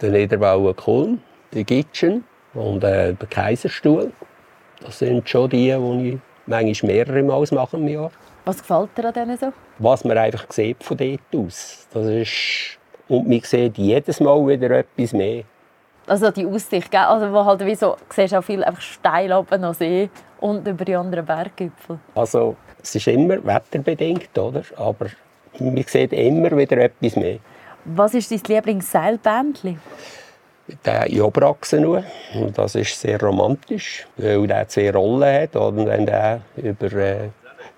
Der 0.00 0.10
Niederbauer 0.10 0.76
Kulm, 0.76 1.20
die 1.52 1.64
Gitschen 1.64 2.22
und 2.54 2.84
äh, 2.84 3.14
der 3.14 3.28
Kaiserstuhl. 3.28 4.12
Das 4.84 5.00
sind 5.00 5.28
schon 5.28 5.50
die, 5.50 5.74
die 5.74 6.08
ich 6.10 6.18
manchmal 6.46 6.92
mehrere 6.92 7.22
Mal 7.22 7.44
mache 7.50 7.76
im 7.76 7.88
Jahr. 7.88 8.12
Was 8.48 8.60
gefällt 8.60 8.96
dir 8.96 9.04
an 9.04 9.12
denen 9.12 9.36
so? 9.36 9.52
Was 9.78 10.06
man 10.06 10.16
einfach 10.16 10.50
sieht 10.50 10.82
von 10.82 10.96
dort 10.96 11.20
aus. 11.36 11.86
Das 11.92 12.06
ist, 12.06 12.78
und 13.06 13.28
man 13.28 13.42
sieht 13.42 13.76
jedes 13.76 14.20
Mal 14.20 14.46
wieder 14.46 14.70
etwas 14.70 15.12
mehr. 15.12 15.44
Also 16.06 16.30
die 16.30 16.46
Aussicht, 16.46 16.90
gell? 16.90 17.00
Also 17.00 17.30
wo 17.30 17.44
halt 17.44 17.62
wie 17.66 17.74
so, 17.74 17.96
du 18.08 18.14
siehst 18.14 18.34
auch 18.34 18.40
viel 18.40 18.64
einfach 18.64 18.80
steil 18.80 19.34
oben 19.34 19.62
an 19.62 19.74
See 19.74 20.08
und 20.40 20.66
über 20.66 20.82
die 20.86 20.96
anderen 20.96 21.26
Berggipfel. 21.26 21.98
Also 22.14 22.56
es 22.82 22.94
ist 22.94 23.06
immer 23.08 23.44
wetterbedingt, 23.44 24.38
oder? 24.38 24.62
aber 24.76 25.08
man 25.58 25.84
sieht 25.86 26.14
immer 26.14 26.56
wieder 26.56 26.78
etwas 26.78 27.16
mehr. 27.16 27.40
Was 27.84 28.14
ist 28.14 28.30
dein 28.30 28.40
Lieblingsseilbändchen? 28.46 29.78
Der 30.86 31.06
in 31.06 31.20
Oberachsen 31.20 31.82
nur. 31.82 32.02
Das 32.54 32.74
ist 32.74 32.98
sehr 32.98 33.20
romantisch, 33.20 34.06
weil 34.16 34.46
der 34.46 34.68
zwei 34.68 34.90
Rollen 34.90 35.42
hat. 35.42 35.54
Und 35.54 35.84
wenn 35.84 36.06
der 36.06 36.40
über 36.56 36.92
äh, 36.94 37.28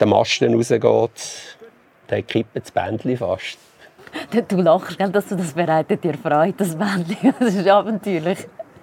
den 0.01 0.09
Masten 0.09 0.55
rausgeht, 0.55 1.61
dann 2.07 2.27
kippt 2.27 2.57
das 2.57 2.71
Bändchen 2.71 3.17
fast. 3.17 3.59
Du 4.49 4.57
lachst, 4.57 4.99
gell, 4.99 5.11
dass 5.11 5.29
du 5.29 5.37
das 5.37 5.53
bereitet 5.53 6.03
dir 6.03 6.15
Freude, 6.15 6.55
das 6.57 6.75
Bändchen. 6.75 7.35
Das 7.39 7.55
ist 7.55 7.69
abenteuerlich. 7.69 8.39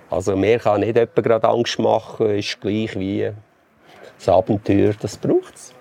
Also 0.09 0.37
mir 0.37 0.57
kann 0.59 0.79
nicht 0.81 0.95
jemand 0.95 1.15
gerade 1.15 1.49
Angst 1.49 1.79
machen, 1.79 2.29
ist 2.29 2.61
gleich 2.61 2.97
wie 2.97 3.31
das 4.17 4.29
Abenteuer, 4.29 4.93
das 4.99 5.17
braucht 5.17 5.53
es. 5.53 5.73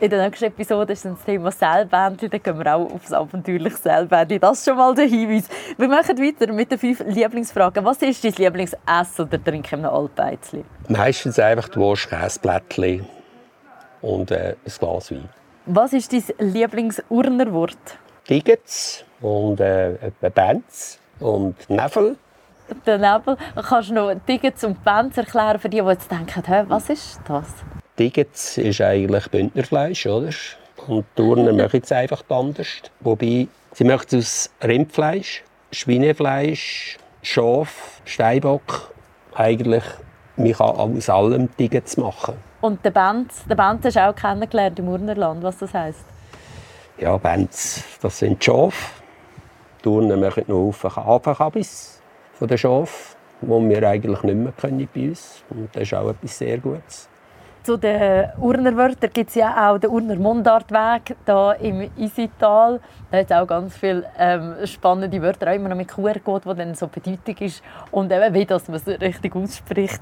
In 0.00 0.10
der 0.10 0.24
nächsten 0.24 0.46
Episode 0.46 0.92
ist 0.92 1.04
das 1.04 1.24
Thema 1.24 1.50
Seilbändchen. 1.50 2.28
Dann 2.28 2.42
gehen 2.42 2.58
wir 2.58 2.74
auch 2.74 2.92
auf 2.92 3.02
das 3.02 3.12
abenteuerliche 3.12 3.76
Seilbändchen. 3.76 4.40
Das 4.40 4.58
ist 4.58 4.64
schon 4.66 4.76
mal 4.76 4.94
der 4.94 5.06
Hinweis. 5.06 5.48
Wir 5.78 5.88
machen 5.88 6.18
weiter 6.18 6.52
mit 6.52 6.70
den 6.70 6.78
fünf 6.78 7.02
Lieblingsfragen. 7.06 7.84
Was 7.84 8.02
ist 8.02 8.22
dein 8.24 8.32
Lieblingsessen 8.32 9.24
oder 9.24 9.42
Trinken 9.42 9.78
in 9.78 9.86
einem 9.86 9.94
Alpeizli? 9.94 10.64
Meistens 10.88 11.38
einfach 11.38 11.68
die 11.68 11.78
Wurst, 11.78 12.10
Käseblättchen 12.10 13.06
und 14.04 14.30
äh, 14.30 14.54
ein 14.64 14.72
Glas 14.78 15.10
Wein. 15.10 15.28
Was 15.66 15.92
ist 15.92 16.12
dein 16.12 16.22
Lieblingsurnerwort? 16.38 17.78
Tickets 18.26 19.04
und 19.20 19.60
äh, 19.60 19.96
Bands 20.34 20.98
und 21.20 21.54
Nebel. 21.68 22.16
Der 22.86 22.98
Nebel. 22.98 23.36
Kannst 23.54 23.90
du 23.90 23.94
noch 23.94 24.14
Tickets 24.26 24.64
und 24.64 24.82
Bands 24.84 25.16
erklären 25.16 25.58
für 25.58 25.68
die, 25.68 25.80
die 25.80 25.86
jetzt 25.86 26.10
denken, 26.10 26.42
hey, 26.46 26.64
was 26.68 26.90
ist 26.90 27.20
das? 27.26 27.46
Tickets 27.96 28.58
ist 28.58 28.80
eigentlich 28.80 29.28
Bündnerfleisch, 29.28 30.06
oder? 30.06 30.30
Und 30.86 31.04
die 31.16 31.22
Turner 31.22 31.52
machen 31.62 31.80
es 31.82 31.92
einfach 31.92 32.22
anders. 32.28 32.68
Wobei, 33.00 33.48
sie 33.72 33.84
machen 33.84 34.06
es 34.08 34.14
aus 34.14 34.50
Rindfleisch, 34.66 35.44
Schweinefleisch, 35.72 36.98
Schaf, 37.22 38.00
Steinbock. 38.04 38.92
Eigentlich, 39.34 39.84
man 40.36 40.52
kann 40.52 40.96
aus 40.96 41.08
allem 41.08 41.54
Tickets 41.56 41.96
machen. 41.96 42.34
Und 42.64 42.82
der 42.82 42.92
Band, 42.92 43.30
der 43.46 43.56
Band 43.56 43.84
hast 43.84 43.96
du 43.96 44.08
auch 44.08 44.16
kennengelernt 44.16 44.78
im 44.78 44.88
Urnerland, 44.88 45.42
was 45.42 45.58
das 45.58 45.74
heisst? 45.74 46.06
Ja, 46.96 47.14
Bands, 47.18 47.84
das 48.00 48.18
sind 48.18 48.40
die 48.40 48.46
Schafe. 48.46 49.02
Die 49.80 49.82
Turner 49.82 50.16
machen 50.16 50.44
noch 50.46 50.68
auf 50.68 50.82
Hafenkabis 50.82 52.00
von 52.32 52.48
den 52.48 52.56
Schafen, 52.56 53.16
die 53.42 53.68
wir 53.68 53.86
eigentlich 53.86 54.22
nicht 54.22 54.36
mehr 54.36 54.52
können 54.52 54.88
bei 54.94 55.08
uns. 55.10 55.44
Und 55.50 55.76
das 55.76 55.82
ist 55.82 55.92
auch 55.92 56.08
etwas 56.08 56.38
sehr 56.38 56.56
Gutes. 56.56 57.06
Zu 57.64 57.76
den 57.76 58.30
Urner 58.38 58.74
Wörtern 58.74 59.10
gibt 59.12 59.28
es 59.28 59.34
ja 59.34 59.70
auch 59.70 59.76
den 59.76 59.90
Urner 59.90 60.16
Mundartweg 60.16 61.16
hier 61.26 61.56
im 61.60 61.90
Isital. 61.98 62.80
Da 63.10 63.18
hat 63.18 63.30
es 63.30 63.36
auch 63.36 63.46
ganz 63.46 63.76
viele 63.76 64.06
ähm, 64.18 64.54
spannende 64.64 65.20
Wörter, 65.20 65.50
auch 65.50 65.54
immer 65.54 65.68
noch 65.68 65.76
mit 65.76 65.88
QR-Code, 65.88 66.48
die 66.48 66.56
dann 66.56 66.74
so 66.74 66.86
Bedeutung 66.86 67.36
ist 67.40 67.62
und 67.90 68.10
eben 68.10 68.32
wie 68.32 68.46
dass 68.46 68.68
man 68.68 68.76
es 68.78 68.86
richtig 68.86 69.36
ausspricht. 69.36 70.00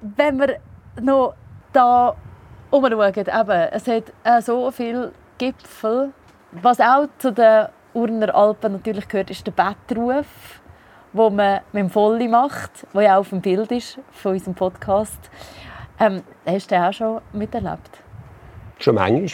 Wenn 0.00 0.40
wir 0.40 0.56
noch 1.00 1.34
da 1.72 2.16
umschauen, 2.70 3.14
eben, 3.16 3.68
es 3.72 3.86
hat 3.86 4.12
äh, 4.24 4.40
so 4.40 4.70
viele 4.70 5.12
Gipfel. 5.38 6.12
Was 6.52 6.80
auch 6.80 7.08
zu 7.18 7.32
den 7.32 7.66
Urner 7.94 8.34
Alpen 8.34 8.72
natürlich 8.72 9.08
gehört, 9.08 9.30
ist 9.30 9.46
der 9.46 9.52
Bettruf, 9.52 10.26
wo 11.12 11.30
man 11.30 11.60
mit 11.72 11.82
dem 11.82 11.90
Volli 11.90 12.28
macht, 12.28 12.86
wo 12.92 13.00
ja 13.00 13.16
auch 13.16 13.20
auf 13.20 13.30
dem 13.30 13.40
Bild 13.40 13.70
ist 13.72 13.98
von 14.12 14.32
unserem 14.32 14.54
Podcast. 14.54 15.18
Ähm, 15.98 16.22
hast 16.44 16.70
du 16.70 16.74
den 16.74 16.84
auch 16.84 16.92
schon 16.92 17.20
miterlebt? 17.32 17.90
Schon 18.78 18.96
manchmal. 18.96 19.30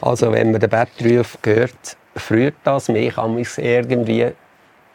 Also 0.00 0.32
wenn 0.32 0.50
man 0.50 0.60
den 0.60 0.70
Bettruf 0.70 1.38
hört, 1.44 1.96
früher 2.16 2.52
das 2.64 2.88
mich 2.88 3.16
an 3.16 3.34
mich 3.34 3.56
irgendwie. 3.58 4.32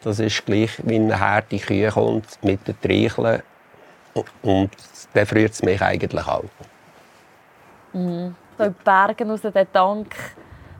Das 0.02 0.18
ist 0.18 0.44
gleich, 0.46 0.70
wie 0.84 0.96
eine 0.96 1.18
harte 1.18 1.58
Kühe 1.58 1.90
kommt 1.90 2.42
mit 2.42 2.66
den 2.66 2.80
Treicheln. 2.80 3.42
Und 4.42 4.70
dann 5.14 5.26
freut 5.26 5.50
es 5.50 5.62
mich 5.62 5.80
eigentlich 5.80 6.26
auch. 6.26 6.44
Mhm. 7.92 8.34
So 8.58 8.64
in 8.64 8.74
die 8.78 8.84
Berge 8.84 9.26
raus, 9.26 9.40
der 9.42 9.64
Dank 9.64 10.14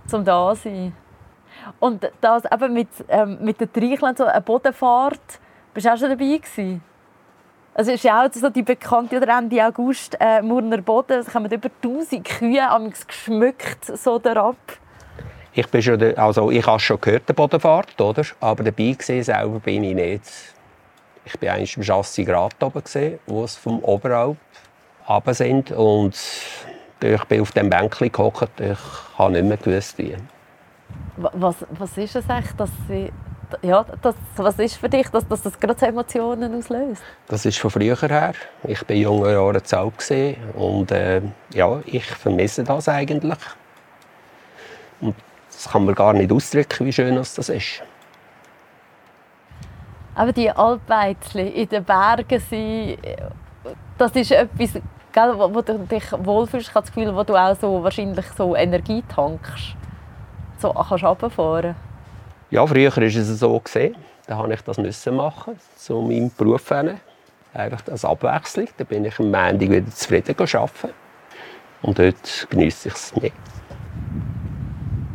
zum 0.07 0.25
da 0.25 0.55
sein. 0.55 0.95
Und 1.79 2.11
das 2.21 2.43
eben 2.51 2.73
mit, 2.73 2.89
ähm, 3.09 3.39
mit 3.41 3.61
den 3.61 3.73
Treicheln, 3.73 4.17
so 4.17 4.25
eine 4.25 4.41
Bodenfahrt, 4.41 5.41
bist 5.75 5.87
du 5.87 5.93
auch 5.93 5.97
schon 5.97 6.11
dabei 6.11 6.37
gewesen? 6.37 6.83
Also 7.75 7.93
ist 7.93 8.05
ja 8.05 8.25
auch 8.25 8.33
so 8.33 8.51
die 8.51 8.63
bekannte 8.63 9.17
oder 9.17 9.39
Ende 9.39 9.65
August 9.65 10.17
äh, 10.21 10.43
Murner 10.43 10.83
Boden, 10.83 11.21
es 11.21 11.31
kommen 11.31 11.51
über 11.51 11.71
1000 11.83 12.25
Kühe 12.25 12.67
geschmückt 13.07 13.85
so 13.85 14.19
derab. 14.19 14.57
Ich 15.53 15.67
bin 15.69 15.83
schon, 15.83 16.17
also 16.17 16.51
ich 16.51 16.67
habe 16.67 16.81
schon 16.81 17.01
gehört, 17.01 17.29
die 17.29 17.33
Bodenfahrt, 17.33 18.01
oder? 18.01 18.23
aber 18.41 18.65
dabei 18.65 18.93
gesehen 18.93 19.23
selber 19.23 19.61
bin 19.61 19.85
ich 19.85 19.95
nicht. 19.95 20.23
Ich 21.25 21.39
bin 21.39 21.49
eigentlich 21.51 21.77
im 21.77 21.83
Chassis 21.83 22.27
Grad 22.27 22.63
oben 22.63 22.83
gesehen, 22.83 23.19
wo 23.27 23.45
es 23.45 23.57
vom 23.57 23.81
Oberalp 23.81 24.39
runter 25.09 25.35
sind 25.35 25.71
und 25.73 26.17
ich 27.03 27.25
bin 27.25 27.41
auf 27.41 27.53
dem 27.53 27.71
Bänkchen 27.71 28.13
gehockt, 28.13 28.61
ich 28.61 28.79
habe 29.19 29.33
nicht 29.33 29.45
mehr 29.45 29.57
gewusst, 29.57 29.99
wie. 29.99 30.17
Was, 31.17 31.57
was 31.71 31.99
ist 31.99 32.17
es 32.17 32.29
echt, 32.29 32.59
dass 32.59 32.71
Sie 32.89 33.11
ja, 33.63 33.85
das, 34.03 34.15
was 34.37 34.59
ist 34.59 34.77
für 34.77 34.89
dich, 34.89 35.09
dass, 35.09 35.27
dass 35.27 35.43
das 35.43 35.59
gerade 35.59 35.87
Emotionen 35.87 36.55
auslöst? 36.55 37.03
Das 37.29 37.45
ist 37.45 37.59
von 37.59 37.71
früher 37.71 37.97
her. 37.97 38.35
Ich 38.65 38.89
war 38.89 38.97
junge 38.97 39.33
Jahre 39.33 39.63
zu 39.63 39.79
alt 39.79 40.37
und 40.55 40.91
äh, 40.93 41.21
ja, 41.53 41.81
ich 41.87 42.05
vermisse 42.05 42.65
das 42.65 42.89
eigentlich. 42.89 43.39
Und 45.01 45.15
das 45.53 45.69
kann 45.71 45.85
man 45.85 45.95
gar 45.95 46.13
nicht 46.13 46.31
ausdrücken, 46.31 46.87
wie 46.87 46.93
schön 46.93 47.17
das 47.17 47.39
ist. 47.39 47.83
Aber 50.15 50.33
die 50.33 50.51
Alpweizchen 50.51 51.53
in 51.53 51.69
den 51.69 51.85
Bergen 51.85 52.41
sein, 52.51 52.97
das 53.97 54.13
ist 54.13 54.33
etwas, 54.33 54.81
gell, 55.13 55.33
wo, 55.37 55.55
wo 55.55 55.61
du 55.61 55.79
dich 55.79 56.05
wohlfühlst. 56.13 56.69
Ich 56.69 56.75
habe 56.75 56.87
das 56.87 56.95
Gefühl, 56.95 57.15
wo 57.15 57.23
du 57.23 57.37
auch 57.37 57.57
so 57.57 57.83
wahrscheinlich 57.83 58.27
so 58.37 58.57
Energie 58.57 59.03
tankst. 59.09 59.77
So 60.59 60.73
kannst 60.73 61.05
runterfahren. 61.05 61.75
Ja, 62.51 62.67
früher 62.67 62.95
war 62.95 63.03
es 63.03 63.39
so. 63.39 63.59
Gewesen. 63.59 63.97
Da 64.27 64.37
musste 64.37 64.55
ich 64.55 64.61
das 64.63 64.79
müssen 64.79 65.17
machen, 65.17 65.59
zu 65.77 66.01
meinem 66.01 66.31
Beruf. 66.37 66.71
Einfach 66.71 67.83
als 67.91 68.05
Abwechslung. 68.05 68.69
Da 68.77 68.85
bin 68.85 69.05
ich 69.05 69.19
am 69.19 69.27
Montag 69.27 69.61
wieder 69.61 69.91
zufrieden 69.91 70.37
arbeiten. 70.39 70.95
Und 71.83 71.99
dort 71.99 72.47
genieße 72.51 72.89
ich 72.89 72.95
es 72.95 73.17
mehr. 73.17 73.31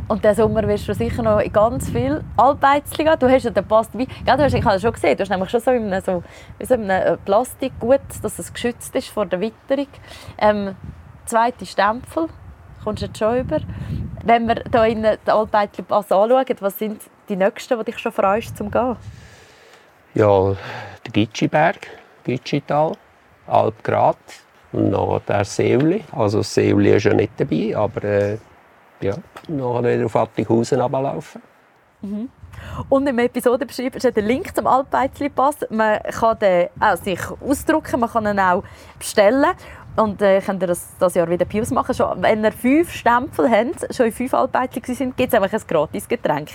Und 0.08 0.24
diesen 0.24 0.36
Sommer 0.36 0.68
wirst 0.68 0.88
du 0.88 0.94
sicher 0.94 1.24
noch 1.24 1.40
in 1.40 1.52
ganz 1.52 1.90
viel 1.90 2.24
Alpeizli 2.38 3.04
gehen. 3.04 3.18
Du 3.20 3.28
hast 3.28 3.44
ja 3.44 3.50
den 3.50 3.66
Pass 3.66 3.90
dabei. 3.90 4.08
Ja, 4.26 4.38
du 4.38 4.44
hast, 4.44 4.54
ich 4.54 4.64
habe 4.64 4.80
schon 4.80 4.94
gesehen, 4.94 5.18
du 5.18 5.22
hast 5.22 5.30
nämlich 5.30 5.50
schon 5.50 5.60
so 5.60 5.72
in 5.72 5.92
einem, 5.92 6.02
so, 6.04 6.24
in 6.60 6.66
so 6.66 6.74
einem 6.76 6.90
äh, 6.90 7.18
Plastikgut, 7.18 8.02
dass 8.22 8.38
es 8.38 8.54
geschützt 8.54 8.96
ist 8.96 9.08
vor 9.10 9.26
der 9.26 9.40
Witterung. 9.42 9.88
Ähm, 10.38 10.76
zweite 11.26 11.66
Stempel 11.66 12.28
kommst 12.84 13.02
du 13.02 13.08
jetzt 13.08 13.18
schon 13.18 13.40
über. 13.40 13.60
Wenn 14.24 14.48
wir 14.48 14.64
hier 14.72 14.86
in 14.86 15.02
den 15.02 15.18
Alpeizli 15.26 15.84
Pass 15.84 16.12
anschauen, 16.12 16.46
was 16.60 16.78
sind 16.78 17.02
die 17.28 17.36
nächsten, 17.36 17.78
die 17.80 17.86
dich 17.86 17.98
schon 17.98 18.12
freust, 18.12 18.58
zum 18.58 18.70
gehen? 18.70 18.96
Ja, 20.14 20.56
der 21.06 21.12
Gitschiberg, 21.12 21.88
Gitschital, 22.24 22.94
Alpgrad 23.48 24.18
und 24.72 24.92
noch 24.92 25.20
der 25.28 25.46
Seuli. 25.46 26.04
Also 26.12 26.44
Seuli 26.44 26.96
ist 26.96 27.06
ja 27.06 27.14
nicht 27.14 27.34
dabei, 27.38 27.76
aber 27.76 28.04
äh, 28.04 28.38
ja, 29.06 29.16
noch 29.48 29.84
wieder 29.84 30.06
auf 30.06 30.16
Attighausen 30.16 30.82
runterlaufen. 30.82 31.42
Und 32.90 33.08
im 33.08 33.20
Episodenbeschreibung 33.20 33.96
ist 33.96 34.16
der 34.16 34.24
Link 34.24 34.56
zum 34.56 34.68
Alpeizli-Pass. 34.68 35.68
Man 35.70 36.00
kann 36.04 36.40
den 36.40 36.70
auch 36.80 36.98
sich 36.98 37.20
ausdrucken, 37.42 38.00
man 38.00 38.10
kann 38.10 38.28
ihn 38.28 38.40
auch 38.40 38.64
bestellen. 38.98 39.52
Und 39.96 40.22
äh, 40.22 40.42
könnt 40.42 40.62
ihr 40.62 40.68
das, 40.68 40.96
das 41.00 41.16
Jahr 41.16 41.30
wieder 41.30 41.46
Pius 41.46 41.72
machen. 41.72 41.96
Schon, 41.96 42.22
wenn 42.22 42.44
ihr 42.44 42.52
fünf 42.52 42.92
Stempel 42.92 43.50
habt, 43.50 43.96
schon 43.96 44.08
in 44.08 44.12
fünf 44.12 44.34
Alpeizli 44.34 44.94
sind, 44.94 45.16
gibt 45.16 45.34
es 45.34 45.42
einfach 45.42 45.54
ein 45.58 45.68
gratis 45.68 46.08
Getränk. 46.08 46.50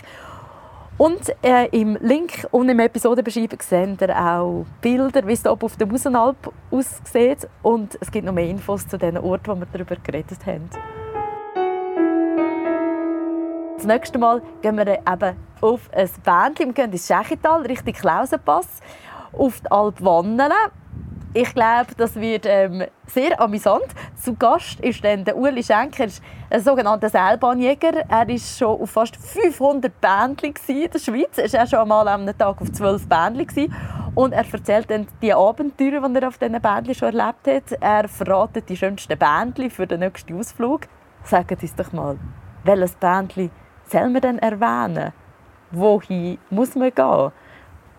Und 0.98 1.32
äh, 1.42 1.66
im 1.70 1.96
Link 1.96 2.46
und 2.50 2.68
im 2.68 2.78
Episodenbeschreibung 2.78 3.58
seht 3.62 4.02
ihr 4.02 4.14
auch 4.14 4.66
Bilder, 4.82 5.26
wie 5.26 5.32
es 5.32 5.46
oben 5.46 5.62
auf 5.62 5.76
der 5.76 5.86
Musenalp 5.86 6.52
aussieht. 6.70 7.48
Und 7.62 7.96
es 8.02 8.10
gibt 8.10 8.26
noch 8.26 8.34
mehr 8.34 8.48
Infos 8.48 8.86
zu 8.86 8.98
den 8.98 9.16
Orten, 9.16 9.46
wo 9.46 9.56
wir 9.56 9.66
darüber 9.72 9.96
geredet 9.96 10.44
haben. 10.44 10.68
Das 13.80 13.86
nächste 13.86 14.18
Mal 14.18 14.42
gehen 14.60 14.76
wir 14.76 14.86
eben 14.86 15.36
auf 15.62 15.88
ein 15.94 16.10
Bändchen. 16.22 16.66
Wir 16.66 16.72
gehen 16.74 16.92
ins 16.92 17.06
Schechital, 17.06 17.62
Richtung 17.62 17.94
Klausenpass, 17.94 18.66
auf 19.32 19.58
die 19.62 19.70
Alp 19.70 20.04
Wannelen. 20.04 20.52
Ich 21.32 21.54
glaube, 21.54 21.94
das 21.96 22.14
wird 22.16 22.44
ähm, 22.44 22.84
sehr 23.06 23.40
amüsant. 23.40 23.86
Zu 24.22 24.34
Gast 24.34 24.80
ist 24.80 25.02
dann 25.02 25.24
der 25.24 25.34
Uli 25.34 25.62
Schenker, 25.62 26.08
ein 26.50 26.60
sogenannter 26.60 27.08
Seilbahnjäger. 27.08 28.04
Er 28.06 28.28
war 28.28 28.38
schon 28.38 28.82
auf 28.82 28.90
fast 28.90 29.16
500 29.16 29.98
Bändchen 29.98 30.52
in 30.66 30.90
der 30.90 30.98
Schweiz. 30.98 31.38
Er 31.38 31.50
war 31.50 31.66
schon 31.66 31.78
einmal 31.78 32.06
einem 32.06 32.36
Tag 32.36 32.60
auf 32.60 32.70
12 32.70 33.08
Bändchen. 33.08 33.74
Und 34.14 34.34
er 34.34 34.44
erzählt 34.52 34.90
dann 34.90 35.06
die 35.22 35.32
Abenteuer, 35.32 36.06
die 36.06 36.16
er 36.16 36.28
auf 36.28 36.36
diesen 36.36 36.60
Bändchen 36.60 36.94
schon 36.94 37.18
erlebt 37.18 37.46
hat. 37.46 37.80
Er 37.80 38.08
verratet 38.08 38.68
die 38.68 38.76
schönsten 38.76 39.18
Bändchen 39.18 39.70
für 39.70 39.86
den 39.86 40.00
nächsten 40.00 40.38
Ausflug. 40.38 40.82
Sagen 41.24 41.56
uns 41.62 41.74
doch 41.74 41.92
mal, 41.94 42.18
welches 42.64 42.92
Bändchen 42.96 43.50
soll 43.90 44.10
man 44.10 44.20
denn 44.20 44.38
erwähnen? 44.38 45.14
Wohin 45.70 46.36
muss 46.50 46.74
man 46.74 46.94
gehen? 46.94 47.32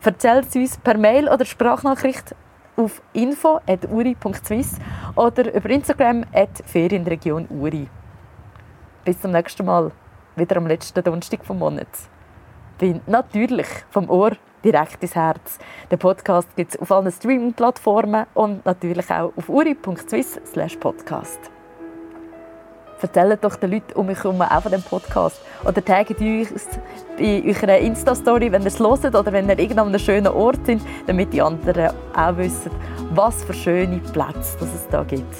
Erzählt 0.03 0.47
es 0.49 0.55
uns 0.55 0.77
per 0.77 0.97
Mail 0.97 1.29
oder 1.29 1.45
Sprachnachricht 1.45 2.35
auf 2.75 3.01
info.uri.swiss 3.13 4.79
oder 5.15 5.53
über 5.53 5.69
Instagram 5.69 6.25
Ferienregion 6.65 7.47
Uri. 7.49 7.87
Bis 9.05 9.21
zum 9.21 9.31
nächsten 9.31 9.65
Mal, 9.65 9.91
wieder 10.35 10.57
am 10.57 10.67
letzten 10.67 11.01
Donnerstag 11.03 11.45
vom 11.45 11.59
Monat. 11.59 11.87
Bin 12.77 12.99
natürlich 13.05 13.67
vom 13.89 14.09
Ohr 14.09 14.31
direkt 14.63 15.03
ins 15.03 15.15
Herz. 15.15 15.59
Den 15.91 15.99
Podcast 15.99 16.55
gibt 16.55 16.73
es 16.73 16.79
auf 16.79 16.89
allen 16.91 17.11
Streaming-Plattformen 17.11 18.25
und 18.33 18.65
natürlich 18.65 19.11
auch 19.11 19.33
auf 19.35 19.49
uri.swiss/podcast. 19.49 21.60
Erzählt 23.01 23.43
doch 23.43 23.55
den 23.55 23.71
Leuten 23.71 23.93
um 23.93 24.05
mich 24.05 24.23
herum 24.23 24.41
auch 24.41 24.61
von 24.61 24.71
dem 24.71 24.83
Podcast. 24.83 25.41
Oder 25.65 25.83
tagt 25.83 26.21
uns 26.21 26.49
bei 27.17 27.43
eurer 27.45 27.77
Insta-Story, 27.79 28.51
wenn 28.51 28.61
ihr 28.61 28.67
es 28.67 28.79
hört 28.79 29.15
oder 29.15 29.33
wenn 29.33 29.49
ihr 29.49 29.57
irgendwo 29.57 29.81
an 29.81 29.87
einem 29.87 29.99
schönen 29.99 30.27
Ort 30.27 30.65
sind, 30.65 30.83
damit 31.07 31.33
die 31.33 31.41
anderen 31.41 31.91
auch 32.15 32.37
wissen, 32.37 32.71
was 33.13 33.43
für 33.43 33.53
schöne 33.53 33.97
Plätze 33.97 34.57
dass 34.59 34.73
es 34.73 34.87
da 34.89 35.03
gibt. 35.03 35.35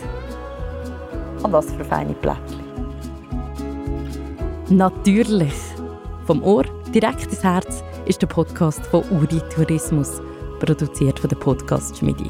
Und 1.44 1.52
was 1.52 1.72
für 1.72 1.86
feine 1.86 2.14
Plätzchen. 2.14 2.62
Natürlich. 4.70 5.54
Vom 6.26 6.44
Ohr 6.44 6.64
direkt 6.94 7.26
ins 7.26 7.44
Herz 7.44 7.84
ist 8.06 8.22
der 8.22 8.28
Podcast 8.28 8.86
von 8.88 9.04
Uri 9.12 9.42
Tourismus, 9.54 10.22
produziert 10.60 11.20
von 11.20 11.30
der 11.30 11.38
Podcast 11.38 11.98
Schmiedi. 11.98 12.30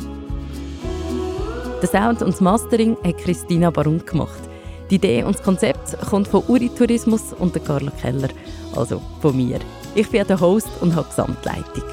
Der 1.82 1.90
Sound 1.90 2.22
und 2.22 2.34
das 2.34 2.42
Mastering 2.42 2.98
hat 3.04 3.18
Christina 3.18 3.70
Barum 3.70 4.06
gemacht. 4.06 4.51
Die 4.92 4.96
Idee 4.96 5.24
und 5.24 5.38
das 5.38 5.42
Konzept 5.44 5.98
kommt 6.10 6.28
von 6.28 6.44
Uri 6.50 6.68
Tourismus 6.68 7.32
und 7.32 7.56
der 7.56 7.64
Carla 7.64 7.92
Keller, 8.02 8.28
also 8.76 9.02
von 9.22 9.38
mir. 9.38 9.60
Ich 9.96 10.10
bin 10.10 10.28
der 10.28 10.38
Host 10.38 10.68
und 10.82 10.94
habe 10.94 11.08
Gesamtleitung. 11.08 11.84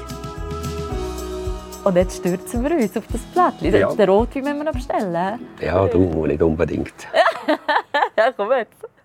Und 1.85 1.95
jetzt 1.95 2.17
stürzen 2.17 2.61
wir 2.61 2.75
uns 2.75 2.97
auf 2.97 3.05
das 3.09 3.21
Plättchen. 3.31 3.79
Ja. 3.79 3.93
Den 3.95 4.09
Rotwein 4.09 4.43
müssen 4.43 4.57
wir 4.57 4.63
noch 4.65 4.73
bestellen. 4.73 5.39
Ja, 5.61 5.87
du 5.87 6.27
nicht 6.27 6.41
unbedingt. 6.41 6.93
ja, 8.17 8.33
komm 8.35 8.51
jetzt. 8.51 8.98